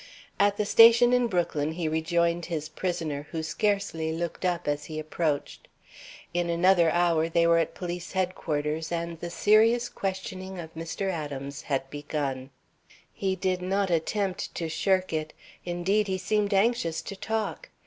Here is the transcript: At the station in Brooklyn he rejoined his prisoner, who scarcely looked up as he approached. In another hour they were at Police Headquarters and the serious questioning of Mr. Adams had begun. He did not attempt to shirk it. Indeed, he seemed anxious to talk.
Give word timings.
At 0.39 0.57
the 0.57 0.65
station 0.65 1.13
in 1.13 1.27
Brooklyn 1.27 1.73
he 1.73 1.87
rejoined 1.87 2.47
his 2.47 2.69
prisoner, 2.69 3.27
who 3.29 3.43
scarcely 3.43 4.11
looked 4.11 4.43
up 4.45 4.67
as 4.67 4.85
he 4.85 4.97
approached. 4.97 5.67
In 6.33 6.49
another 6.49 6.89
hour 6.89 7.29
they 7.29 7.45
were 7.45 7.59
at 7.59 7.75
Police 7.75 8.13
Headquarters 8.13 8.91
and 8.91 9.19
the 9.19 9.29
serious 9.29 9.89
questioning 9.89 10.57
of 10.57 10.73
Mr. 10.73 11.11
Adams 11.11 11.61
had 11.61 11.87
begun. 11.91 12.49
He 13.13 13.35
did 13.35 13.61
not 13.61 13.91
attempt 13.91 14.55
to 14.55 14.67
shirk 14.69 15.13
it. 15.13 15.33
Indeed, 15.65 16.07
he 16.07 16.17
seemed 16.17 16.51
anxious 16.51 17.03
to 17.03 17.15
talk. 17.15 17.69